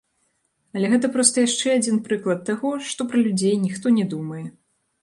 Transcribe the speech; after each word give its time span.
Але 0.77 0.87
гэта 0.93 1.11
проста 1.17 1.43
яшчэ 1.47 1.67
адзін 1.81 2.01
прыклад 2.09 2.43
таго, 2.49 2.73
што 2.89 3.01
пра 3.13 3.17
людзей 3.29 3.55
ніхто 3.69 3.87
не 4.01 4.05
думае. 4.17 4.45